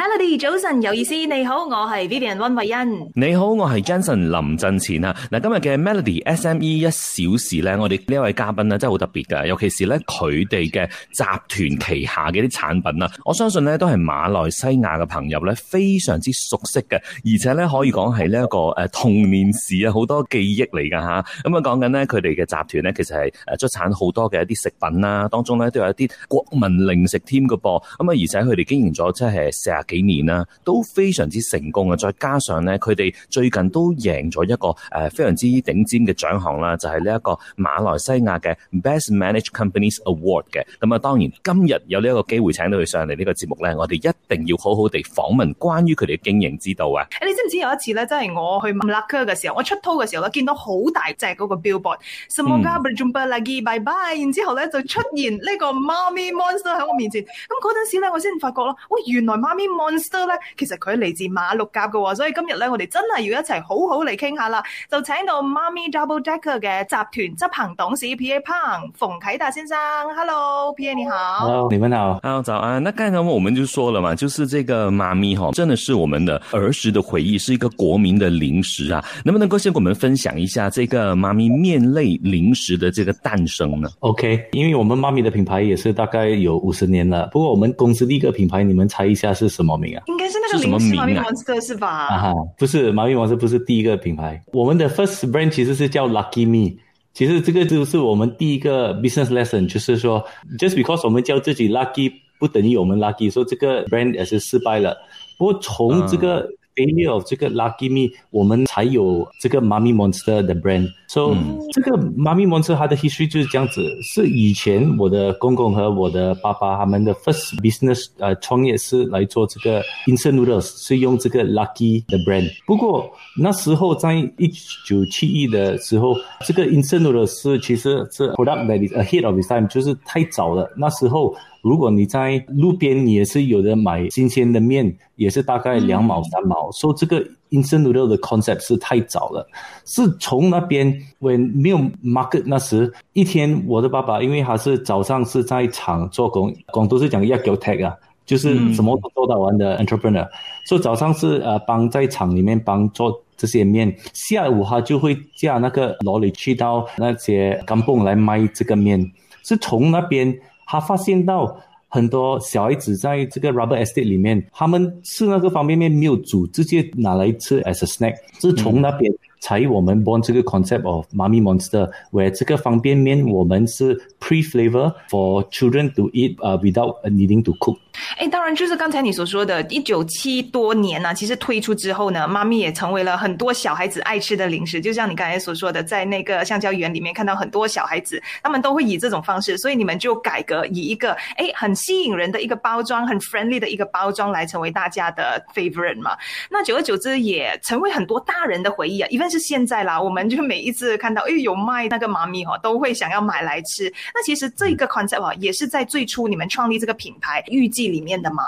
[0.00, 1.12] Melody，早晨，有意思。
[1.14, 3.10] 你好，我系 Vivian 温慧欣。
[3.14, 5.14] 你好，我系 Jason 林振前啊。
[5.30, 11.48] 嗱，今日嘅 Melody SME 一小时咧，我哋呢位嘉宾咧真系好特别噶，尤其是咧佢哋嘅集团
[11.86, 21.20] 旗下嘅啲产品啊，我相信咧都系马来西亚嘅朋友咧非常之熟悉嘅，而且咧可以讲系呢一个诶童年时啊好多记忆嚟噶吓。
[21.42, 27.78] 咁啊讲紧咧佢哋嘅集团咧，其实系诶出产好多嘅一啲食品啦，当中咧都有一啲国民零食添噶噃。
[27.98, 29.78] 咁啊，而且佢哋经营咗即系成。
[29.78, 29.84] 日。
[29.90, 40.64] 幾年啦都非常之成功啊，再加上咧佢哋最近都贏咗一個誒非常之頂尖嘅獎項啦，就係呢一個馬來西亞嘅 Best Managed Companies Award 嘅。
[40.80, 47.02] 咁啊，當然今日有呢一個機會請到佢上嚟呢個節目咧，我哋一定要好好地訪問關於佢哋嘅經營之道啊！
[47.20, 52.40] 诶，你知唔知有一次咧，真係我去 m l a a 嘅時候，我出頭嘅時候咧，見到好大隻嗰個 b i l l b o a r d s
[52.40, 53.56] e m o g a b r j u m e l a b y
[53.58, 57.20] e bye，然之後咧就出現呢個 m 咪 monster 喺我面前。
[57.22, 59.64] 咁嗰陣時咧，我先發覺咯，喂，原來媽咪。
[59.80, 64.62] Monster 咧，其实佢嚟自马六甲嘅，所以今日咧，我哋真系要一齐好好嚟倾下啦。
[64.90, 69.78] 就请到妈咪 Double Decker 嘅集团执行董事 P A Pang 冯启达先生
[70.14, 71.12] ，Hello，P A 你好
[71.48, 72.82] ，Hello，你们好，Hello，早安。
[72.82, 79.02] 那刚才我们就说了嘛，就是这个妈咪哈，真的是我们的儿时的回忆，是一个国民的零食啊。
[79.24, 89.69] 能不能够先跟我们分享一下这个妈咪面类零食的这个诞生呢？OK，因为我们妈咪的品牌也是大概有五十年了，不过我们公司第一个品牌，你们猜一下是什么？
[89.70, 91.22] 毛名啊，应该是那个什么名啊？
[91.24, 91.86] 王子哥是吧？
[92.06, 94.42] 啊哈，不是，马运王子不是第一个品牌。
[94.52, 96.74] 我们的 first brand 其实是叫 Lucky Me，
[97.14, 100.24] 其实这个就是我们第一个 business lesson，就是说
[100.58, 104.96] ，just because 我们叫自己 lucky，不等于我们 lucky，说这个 brand 也是失败了。
[105.38, 106.48] 不过从这个。
[106.76, 110.88] Failure of 这个 Lucky Me，我们才有这个 Mummy Monster 的 brand。
[111.08, 111.36] So
[111.72, 122.48] 这个 Mummy Monster 它的 history 就是这样子，是以前我的公公和我的爸爸他们的 first business 呃创业是来做这个 Instant Noodles，是用这个 Lucky 的 brand。
[122.66, 124.48] 不过那时候在一
[124.86, 130.72] 九七一的时候，这个 Instant Noodles 其实是 product that is ahead of its time，就是太早了。
[130.76, 136.70] 那时候如果你在路边，你也是有人买新鲜的面，也是大概两毛三毛。
[136.72, 139.46] 说这个 instant noodle 的 concept 是太早了，
[139.86, 147.94] 是从那边，when 没有 market 那时，一天我的爸爸因为他是早上是在厂做工，广东是讲“要 go t a h 啊，
[148.24, 150.26] 就是什么都做到完的 entrepreneur，
[150.66, 159.04] 所以早上是呃帮在厂里面帮做这些面，下午他就会驾那个楼里去到那些钢蹦来卖这个面，
[159.44, 160.34] 是从那边。
[160.70, 161.58] 他发现到
[161.88, 168.14] 很多小孩子在这个 Rubber Estate 里面，他们吃那个方便面没有煮，直接拿来吃 as a snack。
[168.40, 177.52] 是从那边才我们 born 这个 concept of Mummy Monster，where 这个方便面我们是 pre-flavor for children to eat 啊，without needing to
[177.54, 177.76] cook。
[178.16, 184.80] 哎，当然就是刚才你所说的，一九七多年呢，其实推出之后呢，妈咪也成为了很多小孩子爱吃的零食。
[184.80, 196.16] 就像你刚才所说的，在那个橡胶园里面看到很多小孩子，他们都会以这种方式，所以你们就改革以一个哎很吸引人的一个包装，很 friendly 的一个包装来成为大家的 favorite 嘛。
[196.50, 199.08] 那久而久之也成为很多大人的回忆啊。
[199.10, 203.92] 一份是现在啦，我们就每一次看到哎有卖那个妈咪哈，都会想要买来吃。
[204.14, 207.89] 那其实这个 concept 哈，也是在最初你们创立这个品牌预计。
[207.90, 208.42] 里面的吗？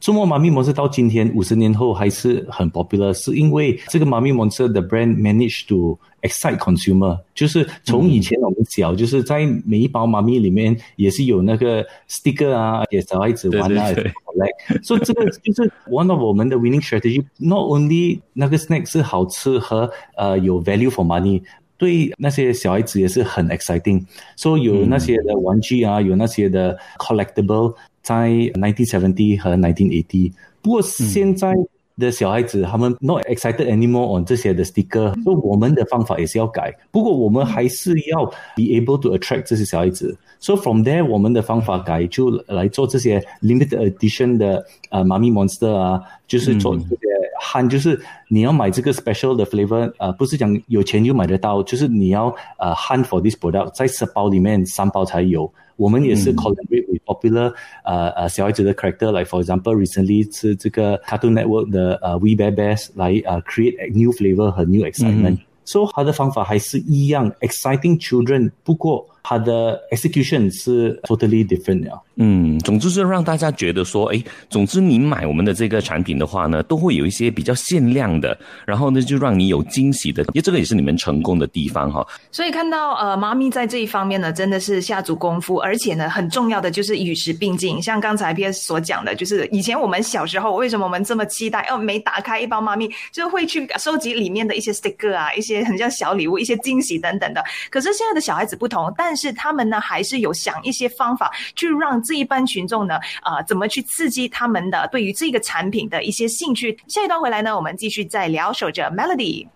[0.00, 13.84] 中国妈咪模式到今天五十年后还是很 popular，是因为这个妈咪模式的 brand manage d to excite consumer，就是从以前我们小就是在每一包妈咪里面也是有那个 sticker 啊，给小孩子玩啊，
[14.24, 17.24] 好 l 所以这个就是 one of 我们的 winning strategy。
[17.38, 21.40] Not only 那个 snack 是好吃和呃有 value for money。
[21.76, 30.32] 对那些小孩子也是很 exciting，so, 有那些的玩具啊，有那些的 collectable 在1970和1980。
[30.62, 31.52] 不过现在
[31.98, 36.74] 的小孩子他们 not excited anymore on 这些的 sticker，所以我们的方法也是要改。
[36.90, 38.24] 不过我们还是要
[38.56, 40.16] be able to attract 这些小孩子。
[40.40, 46.96] So from there 我们的方法改就来做这些 limit edition d 的呃 mummy monster 啊，就是做这些。
[47.44, 55.50] 憨就是你要买这个 special 的 flavor，呃，不是讲有钱就买得到，就是你要呃 hunt for this product，在十包里面三包才有。
[55.76, 57.52] 我们也是 collaborate with popular
[57.84, 64.12] 呃呃小孩子的 character，like for example recently 是这个 cartoon network 的呃 Wee Babies 来呃 create a new
[64.12, 65.38] flavor 和 new excitement。
[65.64, 69.06] So 好的方法还是一样，exciting children，不过。
[69.26, 71.90] 它的 execution 是 totally different 的。
[72.16, 78.36] 嗯，总之是让大家觉得说，哎，总之你买我们的这个产品的话呢，都会有一些比较限量的，
[78.66, 82.06] 然后呢就让你有惊喜的，因为这个也是你们成功的地方哈。
[82.30, 87.82] 所以看到呃，妈咪在这一方面呢，真的是下足功夫，而且呢，很重要的就是与时并进。
[87.82, 97.42] 像刚才 PS 所讲的，就是以前我们小时候为什么我们这么期待，哦，每打开一包妈咪，就会去收集里面的一些 stick e r 啊，一些很像小礼物、一些惊喜等等的。
[97.70, 106.76] 可是现在的小孩子不同，但但是他们呢，还是有想一些方法去让这一般群众呢，啊，怎么去刺激他们的对于这个产品的一些兴趣？
[106.88, 108.52] 下一段回来呢，我们继续再聊。
[108.52, 109.46] 守着 Melody。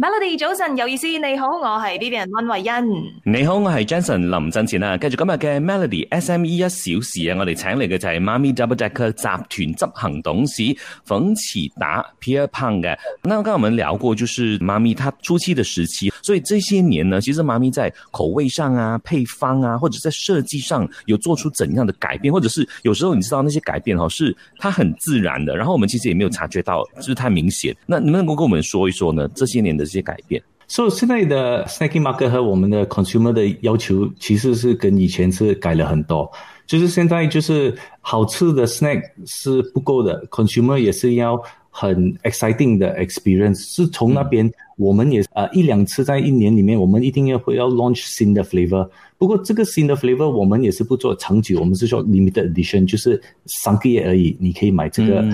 [0.00, 3.12] Melody 早晨有意思，你好，我系呢人温慧欣。
[3.32, 4.96] 你好，我系 Jenson 林振前啊。
[4.96, 10.62] 继续今日嘅 Melody SME 一小时啊，我哋请嚟嘅就系妈咪 Double Jack 集团执行董事
[11.04, 12.96] 冯启达、Peter Pang 嘅。
[13.24, 27.76] 那刚刚我们聊过，就是妈咪她初期的时期，所以这些年呢，其实妈咪在口味上啊、配方啊，或者在设计上，有做出怎样的改变，或者是有时候你知道那些改变，哈，是它很自然的，然后我们其实也没有察觉到，就是太明显。
[27.84, 29.26] 那不能够跟我们说一说呢？
[29.34, 29.87] 这些年的。
[29.88, 30.40] 些改变。
[30.68, 36.30] 所以现在的 snack market 和我们的 consumer 的要求其实是跟以前是改了很多，
[36.66, 44.48] 就是现在就是好吃的 snack 是不够的，consumer 也是要很 exciting 的 experience，是从那边。
[44.78, 48.88] 我们也呃一两次在一年里面，我们一定要会要 launch 新的 f l a v o r
[49.18, 55.28] 不过这个新的 f l a v o r 我们也是不做长久，我们是说 limited edition，就是三个月而已，你可以买这个啊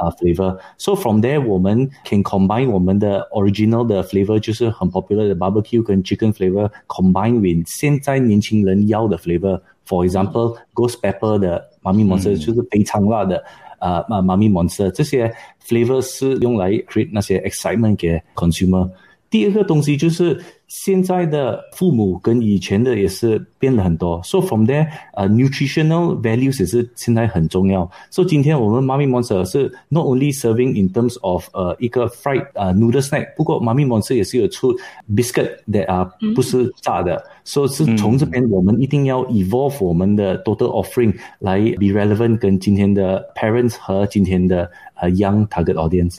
[0.00, 4.00] 啊 f l a v o r So from there，我们 can combine 我们的 original 的
[4.02, 6.50] f l a v o r 就是很 popular 的 barbecue 跟 chicken f l a
[6.50, 9.38] v o r c o m b i n e with 现在年轻人要的 f l a
[9.38, 13.42] v o r For example，ghost pepper 的妈咪模式就是非常辣的。
[13.78, 15.24] 啊，妈咪 monster，这些
[15.58, 18.88] f l a v o r 是用来 create 那些 excitement 给 consumer。
[19.30, 20.40] 第二个东西就是。
[20.68, 27.90] 现在的父母跟以前的也是变了很多，So from there，呃，nutritional values 也是现在很重要。
[28.10, 33.60] So 今天我们 Mummy Monster 是 not only serving in terms of 呃一个 fried 呃 noodle snack，不过
[33.60, 34.74] Mummy Monster 也是有出
[35.16, 44.70] biscuit that 啊不是炸的，所以是从这边我们一定要 evolve 我们的 total offering 来 be relevant 跟今天的 parents 和今天的
[45.00, 46.18] 呃 young target audience。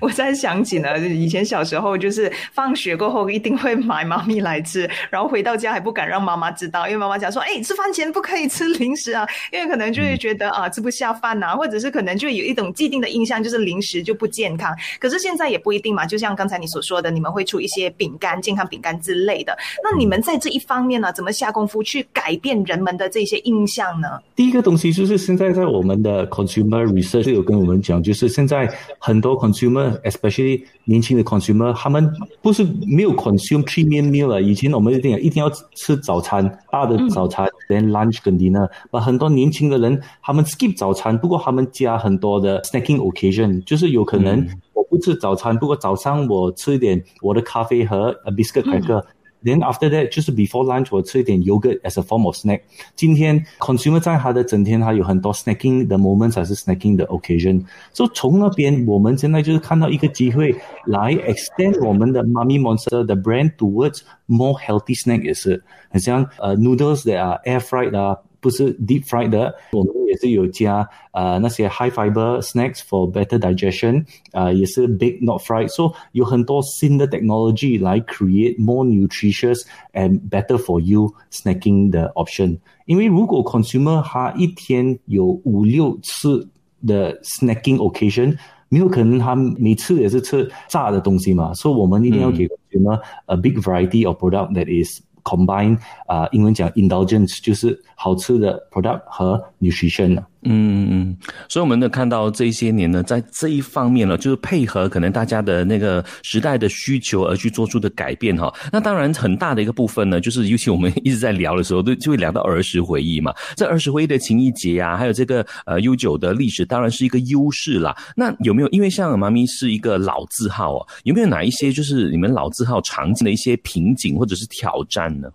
[0.00, 3.76] 我在想起呢，以前小时候就是放学过后一定会。
[3.90, 14.72] 买妈咪来吃，然后回到家还不敢让妈妈知道，因为妈妈讲说：“哎，吃饭前不可以吃零食啊！”因为可能就会觉得啊，吃不下饭呐， 或者是可能就有一种既定的印象，就是零食就不健康。
[15.00, 19.56] 可是现在也不一定嘛，就像刚才你所说的，你们会出一些饼干、健康饼干之类的。
[19.82, 24.06] 那你们在这一方面呢，怎么下功夫去改变人们的这些印象呢？
[24.36, 32.08] 第一个东西就是现在在我们的 consumer research 有跟我们讲，就是现在很多 consumer，especially 年轻的 consumer，他们
[32.40, 33.64] 不是没有 consume。
[33.84, 34.42] 没有了。
[34.42, 38.68] 以前我们一定一定要吃早餐，大的早餐，连、后 lunch 跟 dinner。
[38.90, 44.44] 把很多年轻的人，他们 skip 早餐，不过他们加很多的 snacking occasion，就是有可能
[44.74, 49.04] 我不吃早餐，不过早上我吃一点我的咖啡和 a biscuit 台克。
[49.43, 52.61] Then after that，就是 before lunch，我吃一点 yogurt as a form of snack。
[52.95, 57.63] 今天 consumer 在他的整天，他有很多 snacking 的 moments，还是 snacking 的 occasion。
[57.93, 60.55] 所以从那边，我们现在就是看到一个机会，
[60.87, 68.17] 来 extend 我们的 Mummy Monster 的 brand towards more healthy snack，也是，很像呃 noodles 的啊，air fried 啊。
[68.39, 77.81] 不是 deep fried 的，我们也是有加呃那些 high fiber snacks for better digestion，呃也是 baked not fried，所、so, 以有很多新的 technology
[77.81, 79.61] 来 create more nutritious
[79.93, 82.59] and better for you snacking 的 option。
[82.85, 86.47] 因为如果 consumer 他一天有五六次
[86.85, 88.37] 的 snacking occasion，
[88.69, 100.20] 没有可能他每次也是吃炸的东西嘛，所、so, 以我们一定要给 consumer a big variety of product that is combine 啊，英文讲 indulgence，就是好吃的 product 和 nutrition。
[100.42, 101.16] 嗯嗯嗯，
[101.48, 108.52] 所以我们呢看到这些年呢，在这一方面呢，就是配合可能大家的那个时代的需求而去做出的改变哈。
[108.72, 113.34] 那当然很大的一个部分呢，就是尤其我们一直在聊的时候，都就会聊到儿时回忆嘛。
[113.54, 117.94] 这儿时回忆的情谊节啊，还有这个呃悠久的历史，当然是一个优势啦。
[118.16, 125.28] 那有没有因为像妈咪是一个老字号哦，有没有哪一些就是你们老字号常见的一些瓶颈或者是挑战呢？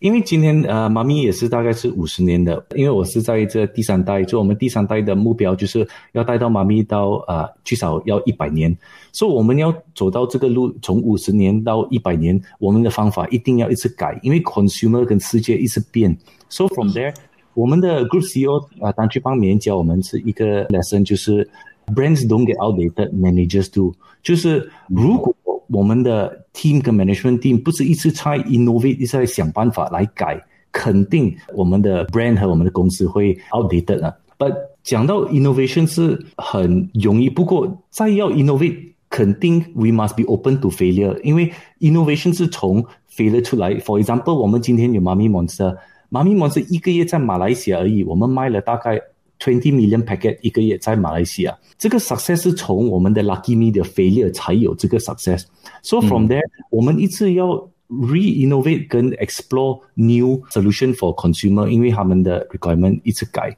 [0.00, 8.74] 因为今天，呃，妈咪也是大概是五十年的，因为我是在这第三代就我们第三代的目标就是要带到妈咪到，呃，至少要一百年，
[9.12, 16.16] 所以我们要走到这个路，从五十年到一百年，我们的方法一定要一直改，因为 consumer 跟世界一直变。
[16.48, 17.14] So from there，
[17.52, 21.46] 我们的 Group CEO 啊，刚去帮人教我们是一个 lesson 就是。
[21.89, 25.35] brands don't get outdated，managers do，就是如果。
[25.67, 30.39] 我们的 team 跟 management team 不是一直在 innovate，一直在想办法来改。
[30.71, 34.13] 肯定我们的 brand 和我们的公司会 outdated 啊。
[34.37, 38.77] But 讲到 innovation 是很容易，不过再要 innovate，
[39.09, 43.73] 肯定 we must be open to failure，因为 innovation 是从 failure 出来。
[43.79, 49.01] For example，我们今天有 Mami Monster，Mami Monster 一个月在马来西亚而已，我们卖了大概
[49.42, 51.58] Twenty million packet 一个月在马来西亚。
[51.78, 55.44] 这个 success 是从我们的 lucky media failure 才有这个 success。
[55.82, 57.46] So from there，我们一直要
[57.88, 63.56] re innovate 跟 explore new solution for consumer，因为他们的 requirement 一直改。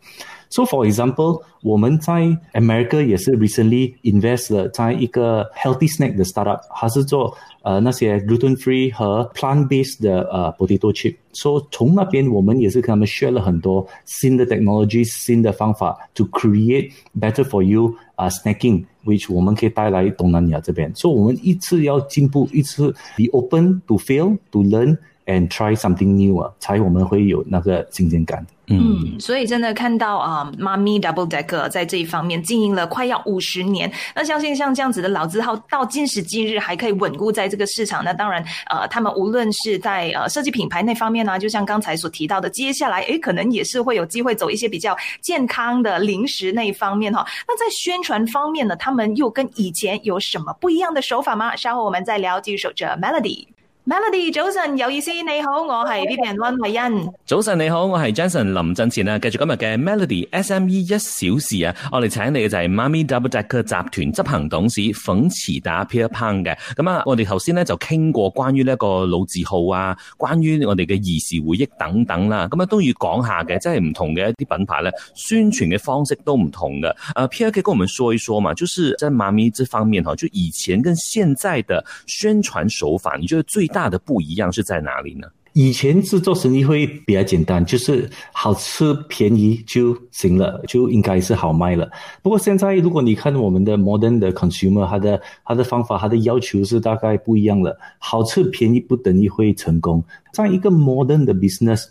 [0.51, 2.13] So for example，我们在
[2.53, 10.53] America 也是 recently invest 了在一个 healthy snack 的 startup，它是做呃那些 gluten free 和 plant based 的呃
[10.57, 20.91] potato chip。So 从那边我们也是跟他们 share 了很多新的 technology、新的方法 to create better for you 啊 snacking，which 我们可以带来东南亚这边。
[20.95, 28.44] 所以我们一次要进步，一次 be open to fail to learn And try something n e w 啊，才我们会有那个新鲜感。
[28.66, 33.90] 嗯，所以真的看到啊妈、u m Double Decker 在这一方面经营了快要五十年。
[34.16, 47.24] 那相信像这样子的老字号，到今时今日还可以稳固在这个市场，那当然，呃，他们无论是在呃设计品牌那方面啊，就像刚才所提到的，接下来诶，可能也是会有机会走一些比较健康的零食那一方面哈。
[47.46, 51.54] 那在宣传方面呢，他们又跟以前有什么不一样的手法吗？
[51.54, 52.32] 稍后我们再聊。
[52.42, 53.46] 继续守着 Melody。
[53.84, 57.10] Melody，早晨有意思，你好，我系 B B N 温慧欣。
[57.26, 59.18] 早晨你好，我系 Johnson 林振前啊。
[59.18, 60.96] 继续今日嘅 Melody S M E 一小
[61.40, 63.72] 时啊，我哋请你嘅就系妈咪 Double Jack 集
[64.08, 66.56] 团执行董事冯驰达 Peter p a n 嘅。
[66.76, 72.46] 咁啊，我哋头先咧就倾过关于呢一个老字号啊，关于我哋嘅儿时回忆等等啦。
[72.52, 76.88] 咁啊都要讲下嘅，即系唔同嘅一啲品牌咧，宣传嘅方式都唔同嘅。
[77.16, 83.68] 啊，Peter，嘅，跟我们说一说嘛，就是在妈咪这方面，哈，就以前跟现在的宣传手法，你觉得最？
[83.72, 85.26] 大的不一样是在哪里呢？
[85.54, 91.90] 以前制作生意会比较简单，就是好吃便宜就行了，就应该是好卖了。
[92.22, 97.76] 不过现在，如果你看我们的 modern 的 consumer，他的他的方法，他的要求是大概不一样了。
[97.98, 100.02] 好吃便宜不等于会成功。
[100.32, 101.84] 在一个 modern 的 business，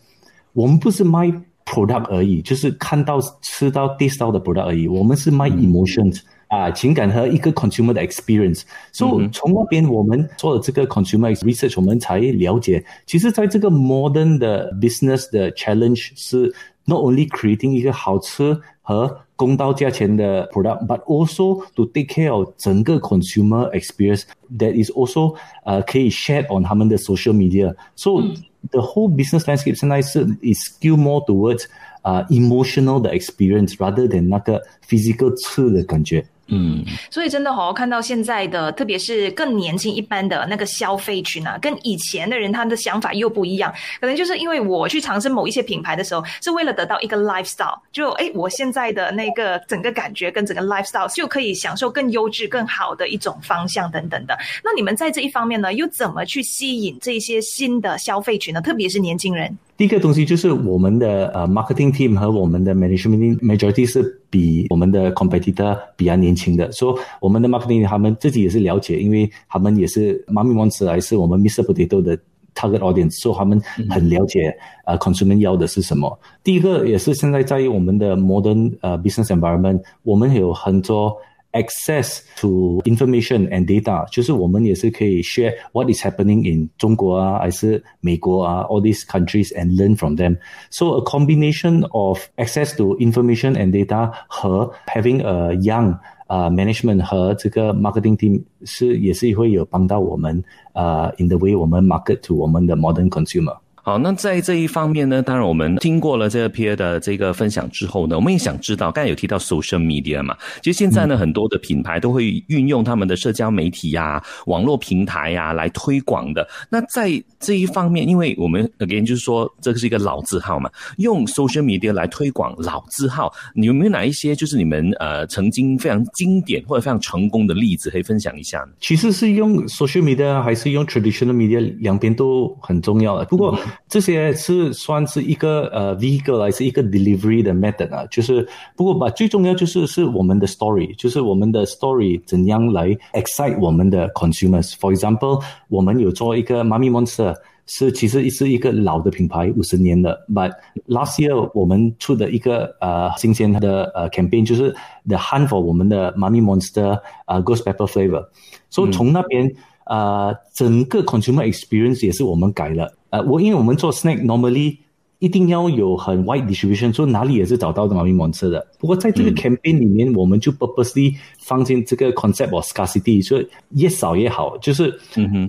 [0.54, 1.32] 我们不是卖
[1.66, 4.88] product 而已，就是看到吃到 taste 到的 product 而已。
[4.88, 6.12] 我们是卖 emotion。
[6.51, 20.49] 啊，情感和一个 consumer 的 experience，所以从那边我们做的这个 consumer research，我们才了解，其实在这个 modern 的 business 的 challenge 是 not only creating 一个好吃和公道价钱的
[20.51, 24.23] product，but also to take care of 整个 consumer experience
[24.57, 25.35] that is also
[25.65, 28.23] 呃可以 share on 他们的 social media。So
[28.71, 31.65] the whole business landscape 现在是 is skew more towards
[32.03, 36.25] 啊 emotional 的 experience rather than 那个 physical 吃的感觉。
[36.52, 43.74] 嗯，所以真的好看到现在的，特别是更年轻一般的那个消费群啊，跟以前的人他们的想法又不一样。
[44.02, 54.38] 可能就是因为我去尝试某一些品牌的时候，是为了得到一个 lifestyle，就哎，我现在的那个整个感觉跟整个 lifestyle 就可以享受更优质、更好的一种方向等等的。
[54.64, 58.60] 那你们在这一方面呢，又怎么去吸引这些新的消费群呢？
[58.62, 59.58] 特别是年轻人。
[59.78, 64.21] 第一个东西就是我们的呃 marketing team 和我们的 management majority 是。
[64.32, 71.86] 比我们的 competitor 比较年轻的，说我们的 marketing 他们自己也是了解，因为他们也是 many months 来是我们 m i s p r o p a
[71.86, 72.18] t o 的
[72.56, 74.52] target audience，所以他们很了解
[74.86, 76.18] 啊 consumer 要的是什么。
[76.44, 81.14] 第一个也是现在在于我们的 modern 呃 business environment，我们有很多。
[81.53, 90.17] access to information and data，就是我们也是可以 share what is happening in 中国啊，还是美国啊，all these countries and learn from
[90.17, 90.37] them.
[90.71, 97.03] So a combination of access to information and data 和 having a young 啊 management
[97.03, 100.45] 和这个 marketing team 是也是会有帮到我们
[100.75, 103.57] 呃 in the way 我们 market to 我们的 modern consumer。
[103.84, 110.38] 好，那在这一方面呢，当然我们听过了这 peer 的这个分享之后呢，我们也想知道，刚才有提到 social media 嘛？
[110.62, 116.48] 其实现在呢，很多的品牌都会运用他们的社交媒体呀、网络平台呀来推广的。
[116.70, 117.10] 那在
[117.40, 128.74] 这一方面，因为我们 again 就是说，这是一个老字号嘛，用 social media 来推广老字号，有没有哪一些就是你们呃曾经非常经典或者非常成功的例子可以分享一下呢？
[128.80, 133.58] 其实是用 social media 还是用 traditional media，两边都很重要的，不过。
[133.88, 138.06] 这些是算是一个呃，一个还是一个 delivery 的 method 啊？
[138.12, 144.72] 就是不过吧，最重要就是是我们的 story，就是我们的 story 怎样来 excite 我们的 consumers。
[144.74, 147.36] For example，我们有做一个 Mummy Monster，
[147.66, 150.20] 是其实是一个老的品牌，五十年的。
[150.34, 150.52] But
[150.88, 154.72] last year 我们出的一个呃新鲜的呃 campaign，就是
[155.08, 158.26] the hunt for 我们的 Mummy Monster 啊，Ghost Pepper flavor。
[158.70, 159.52] 所以从那边。
[159.92, 162.90] 啊，整个 consumer experience 也是我们改了。
[163.10, 164.78] 呃，我因为我们做 snack normally
[165.20, 168.66] 一定要有很 wide distribution，所以哪里也是找到的嘛，咪盲车的。
[168.80, 174.98] 不过在这个 campaign 里面，我们就 purposely 放进这个 concept of scarcity，所以越少越好，就是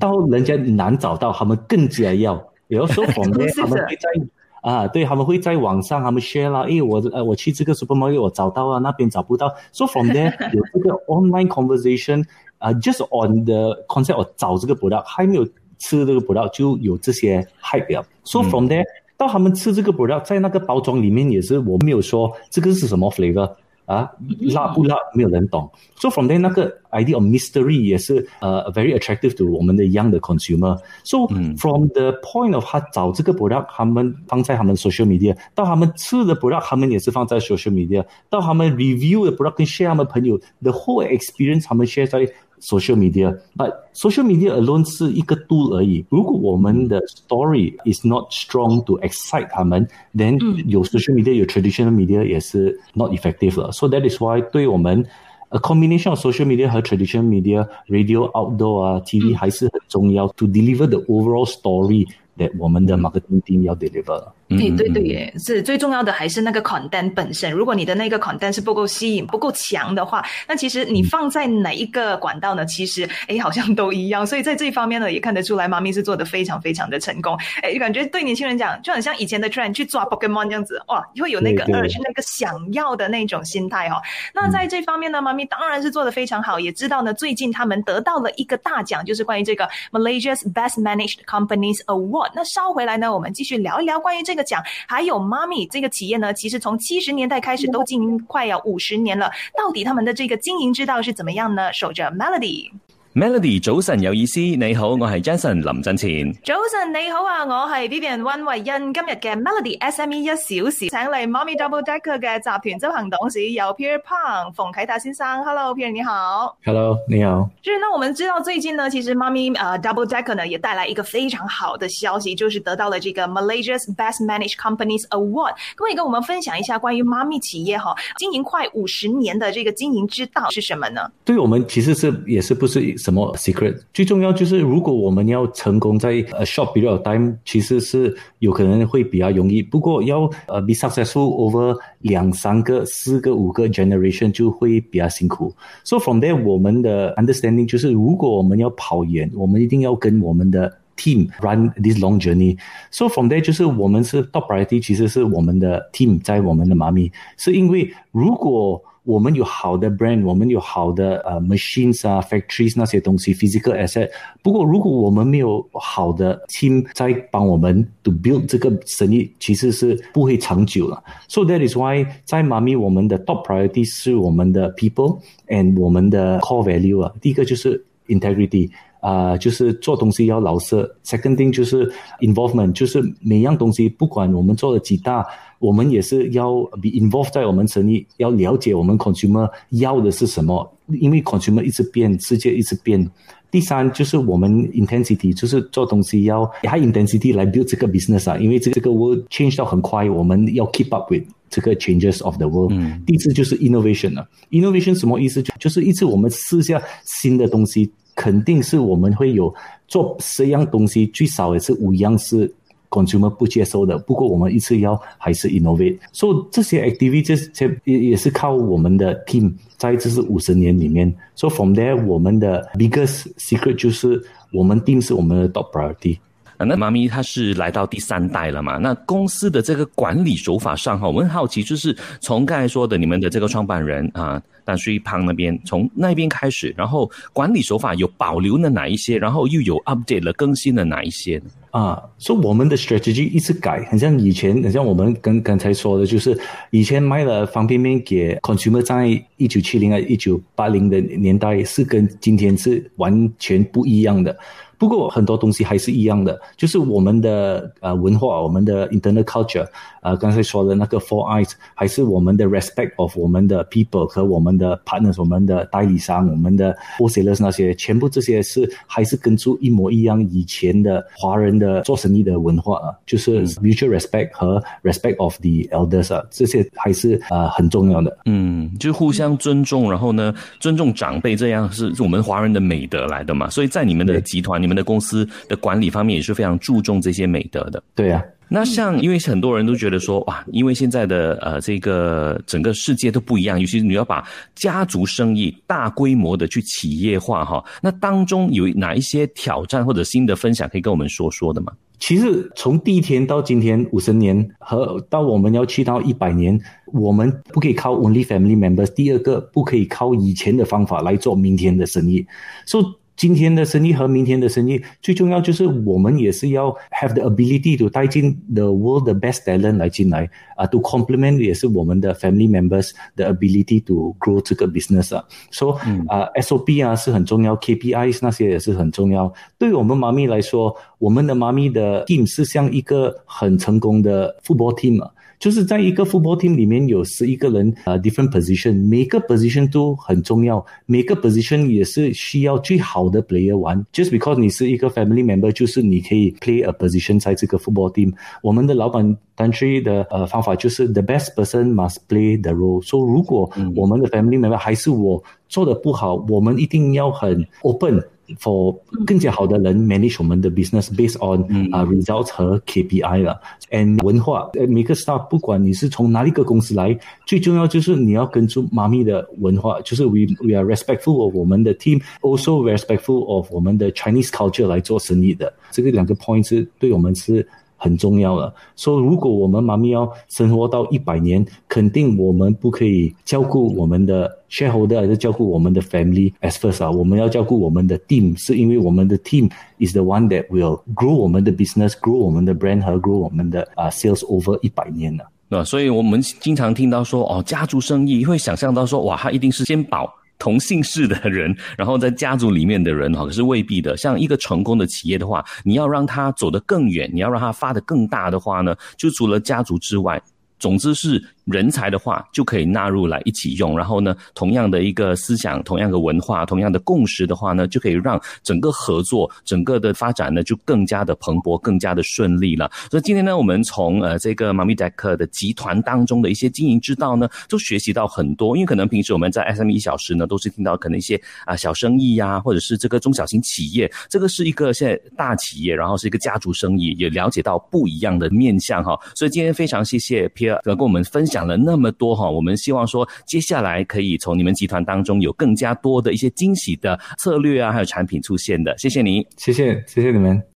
[0.00, 2.42] 到人家难找到，他们更加要。
[2.66, 4.26] 有时候，我们他们会在
[4.62, 12.24] 啊，对，他们会在网上，他们 share 啦，因为我呃，我去这个 supermarket，我找到啊，那边找不到，所以 from there 有这个 online conversation。
[12.62, 15.44] 啊，just on the concept，找这个 product 还没有
[15.78, 18.84] 吃这个 product 就有这些害标，so from there
[19.18, 23.52] 到他们吃这个 product，在那个包装里面也是我没有说这个是什么 flavor
[23.86, 24.08] 啊，
[24.52, 31.26] 辣不辣没有人懂，so from there 那个 idea of mystery 也是呃 very attractive to 我们的 young 的 consumer，so
[31.58, 39.54] from the point of 他找这个 product，他们放在他们 social media，到他们吃 the product，他们也是放在 social media，到他们 review the product
[39.56, 42.20] 跟 share 他们朋友，the whole experience 他们 share 在。
[42.61, 46.03] social media，but social media alone 是一个 tool 而已。
[46.09, 53.11] 如果我们的 story is not strong to excite 他们，then 有 social media 有 traditional media 也是 not
[53.11, 53.71] effective 了。
[53.71, 55.05] So that is why 对我们
[55.49, 60.87] a combination of social media 和 traditional media radio outdoor 啊 TV 还是很重要 to deliver
[60.87, 62.05] the overall story
[62.37, 64.23] that 我们的 marketing team 要 deliver。
[64.56, 67.50] 对对对，是最重要的还是那个款单本身。
[67.52, 72.64] 如果你的那个款单是不够吸引、不够强的话，那其实你放在哪一个管道呢？
[72.66, 74.26] 其实哎，好像都一样。
[74.26, 77.36] 所以在这一方面呢，也看得出来，妈咪是做的非常非常的成功。
[77.62, 84.00] 哎，感觉对年轻人讲，就很像以前的 trend 去抓 Pokemon 这样子，哇，会有那个 urge、那个想要的那种心态哈。
[84.34, 92.30] 那在这方面呢，妈咪当然是做的非常好，也知道呢，最近他们得到了一个大奖，就是关于这个 Malaysia's Best Managed Companies Award。
[92.34, 94.41] 那稍回来呢，我们继续聊一聊关于这个。
[94.42, 101.72] 讲，还有妈咪这个企业呢，其实从七十年代开始都经营快要五十年了，到底他们的这个经营之道是怎么样呢？
[101.72, 102.72] 守着 Melody。
[103.14, 106.32] Melody 早晨有意思，你好，我系 Jason 林振前。
[106.46, 108.64] 早晨你好啊，我系 Vivian 温慧欣。
[108.94, 115.44] 今日嘅 Melody SME 一小时，请嚟 Mummy Double Decker 嘅集团执行董事由 Peter Pang 冯启达先生。
[115.44, 116.56] Hello，Peter 你好。
[116.64, 117.46] Hello，你好。
[117.60, 119.52] 就是，那我们知道最近呢，其实 Mummy
[119.82, 125.52] Double Decker 呢，也带来一个非常好的消息，就是得到了这个 Malaysia s Best Managed Companies Award。
[125.76, 131.02] 可唔可以跟我们分享一下关于 Mummy 企业哈经营快五十年的这个经营之道是什么呢？
[131.26, 132.80] 对我们其实是也是不是？
[133.02, 133.76] 什么 secret？
[133.92, 139.60] 最重要就是，如果我们要成功在 a short period of time，其实是有可能会比较容易。
[139.60, 145.52] 不过要呃 be successful over 两三个、四个、五个 generation 就会比较辛苦。
[145.82, 150.72] So from there，我们的 understanding 就是，如果我们要跑远，我们一定要跟我们的。
[151.01, 164.09] team run this long journey。So from there，就是我们是 top priority，其实是我们的 team 在我们的妈咪，是因为如果我们有好的 brand，我们有好的呃 machines 啊，factories 那些东西，physical asset。
[164.43, 171.01] 不过如果我们没有好的 team 在帮我们 to build 这个生意，其实是不会长久了。
[171.29, 177.13] So that is why 在妈咪我们的 top priority 是我们的 people and 我们的 core value 啊。
[177.21, 178.69] 第一个就是 integrity，
[179.02, 180.76] 啊，就是做东西要老实。
[181.04, 185.26] Second thing 就是 involvement，就是每样东西不管我们做了几大，
[185.58, 193.10] 我们也是要 be involved 在我们生意，要了解我们 consumer 要的是什么，因为 consumer 一直变，世界一直变。
[193.50, 201.74] 第三就是我们 intensity，就是做东西要 high intensity 来 build 这个 business 啊，因为这个这个 world change 到很快，我们要 keep up with 这个
[201.74, 202.72] changes of the world。
[202.72, 205.42] 嗯、第四就是 innovation 了，innovation 什么意思？
[205.58, 207.90] 就是一次我们试下新的东西。
[208.14, 209.52] 肯定是我们会有
[209.88, 212.52] 做十样东西，最少也是五样是
[212.90, 213.96] consumer 不接受的。
[213.98, 215.98] 不过我们一次要还是 innovate。
[216.12, 221.12] 所以这些 a c t i v i t y 这些也也是靠我们的 team，在这是五十年里面。
[221.34, 224.22] 所以 from there 我们的 biggest secret 就是
[224.52, 226.18] 我们定是我们的 top priority。
[226.64, 228.78] 那妈咪她是来到第三代了嘛？
[228.78, 241.44] 那公司的这个管理手法上哈，我们好奇就是从刚才说的你们的这个创办人啊，但水胖那边从那边开始，然后管理手法有保留了哪一些，然后又有 u p d a t e 了更新了哪一些呢？
[241.70, 246.38] 啊，所以我们的 strategy 一直改，很像以前，很像我们跟刚才说的，就是
[246.70, 249.06] 以前卖了方便面给 consumer 在
[249.38, 254.36] 一九七零啊一九八零的年代是跟今天是完全不一样的。
[254.82, 259.68] 不过很多东西还是一样的，就是我们的呃文化，我们的 i n t e r n a l c u l t u r e
[260.02, 275.14] 呃，刚才说的那个 four eyes，还是我们的 respect of 我们的 people 和我们的 partners、我们的代理商、我们的 wholesalers 那些，全部这些是还是跟出一模一样以前的华人的做生意的文化啊，就是 mutual respect 和 respect
[275.18, 284.71] of the elders 啊，这些还是呃很重要的，嗯，就互相尊重，然后呢，尊重长辈，这样是我们华人的美德来的嘛，所以在你们的集团，里面。
[284.72, 287.80] 们的公司的管理方面也是非常注重这些美德的。
[287.94, 301.72] 对啊，那像因为很多人都觉得说哇，因为现在的呃这个整个世界都不一样，尤其是你要把家族生意大规模的去企业化哈，那当中有哪一些挑战或者新的分享可以跟我们说说的吗？
[302.04, 306.58] 其实从第一天到今天五十年，和到我们要去到一百年，
[306.92, 312.24] 我们不可以靠 only family members，第二个不可以靠以前的方法来做明天的生意，
[312.66, 312.84] 所以。
[313.22, 322.90] 今天的生意和明天的生意，最重要就是我们也是要 have the ability to 带进 the world the best talent 来进来啊，to complement 也是我们的 family members
[323.14, 325.24] the ability to grow 这个 business 啊。
[325.52, 325.68] So
[326.08, 329.32] 啊，SOP 啊是很重要，KPIs 那些也是很重要。
[329.56, 335.08] 对于我们妈咪来说，我们的妈咪的 team 是像一个很成功的 football team 啊。
[335.42, 343.76] 就是在一个 football team 里面有十一个人，啊 different position，每个 position 都很重要，每个 position 也是需要最好的 player 玩。
[343.92, 348.12] Just because 你是一个 family member，就是你可以 play a position 在这个 football team。
[348.40, 352.80] 我们的老板 country 的呃方法就是 the best person must play the role。
[352.86, 357.98] 所如果我们的 family member 还是我做的不好，我们一定要很 open。
[358.38, 358.74] for
[359.06, 363.40] 更加好的人 manage 我们的 business based on 啊 results 和 KPI 了。
[363.70, 373.90] a n d 文化，每个 staff 不管你是从哪一个公司来，最重要就是你要跟住妈咪的文化，就是 we we are respectful of 我们的 team，also respectful of 我们的
[373.92, 377.46] Chinese culture 来做生意的，这个两个 point 是对我们是。
[377.82, 378.54] 很重要了。
[378.76, 386.88] 说如果我们妈咪要生活到一百年，肯定我们不可以照顾我们的 shareholder，还是照顾我们的 family as first 啊。
[386.90, 389.48] 我们要照顾我们的 team，是因为我们的 team
[389.80, 394.56] is the one that will grow 我们的 business，grow 我们的 brand 和 grow 我们的啊 sales over
[394.62, 395.24] 一百年了。
[395.48, 400.08] 那所以我们经常听到说，哦，家族生意会想象到说，哇，它一定是先保。
[400.42, 403.96] 同姓氏的人， 然后在家族里面的人哈，可是未必的。
[403.96, 410.20] 像一个成功的企业的话，你要让他走得更远，你要让他发得更大的话呢，就除了家族之外，
[410.58, 411.22] 总之是。
[411.44, 422.70] 人才的话就可以纳入来一起用，然后呢，同样的一个思想、同样的文化、同样的共识的话呢，就可以让整个合作、整个的发展呢，就更加的蓬勃、更加的顺利了。
[422.90, 428.56] 所以今天呢，我们从呃这个 m a m i Dec 的集团当中的一些经营之道呢，都学习到很多。
[428.56, 438.98] 因为可能平时我们在 SM 一小时呢，都是听到可能一些啊小生意呀，或者是这个中小型企业，这个是一个现在大企业，然后是一个家族生意，也了解到不一样的面相哈。
[439.16, 441.26] 所以今天非常谢谢 Pierre 跟我们分。
[441.32, 448.76] 讲了那么多哈，我们希望说接下来可以从你们集团当中有更加多的一些惊喜的策略啊，还有产品出现的。
[448.76, 450.42] 谢谢您，谢谢谢谢你们。